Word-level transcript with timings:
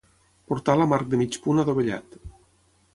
Portal 0.53 0.81
amb 0.87 0.97
arc 0.97 1.13
de 1.13 1.21
mig 1.23 1.39
punt 1.45 1.65
adovellat. 1.67 2.21